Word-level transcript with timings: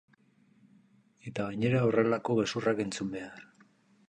Eta 1.31 1.45
gainera 1.49 1.83
horrelako 1.89 2.39
gezurrak 2.41 2.83
entzun 2.87 3.15
behar! 3.19 3.47